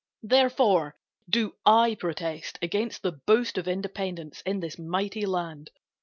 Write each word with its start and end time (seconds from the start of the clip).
Therefore 0.23 0.95
do 1.29 1.53
I 1.63 1.93
protest 1.93 2.57
against 2.63 3.03
the 3.03 3.11
boast 3.11 3.59
Of 3.59 3.67
independence 3.67 4.41
in 4.47 4.59
this 4.59 4.79
mighty 4.79 5.27
land. 5.27 5.69